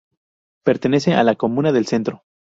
Pertenece 0.63 1.13
a 1.13 1.23
la 1.23 1.35
Comuna 1.35 1.71
del 1.71 1.85
Centro. 1.85 2.23